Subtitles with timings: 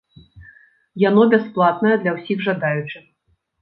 [1.09, 3.03] Яно бясплатнае для ўсіх жадаючых.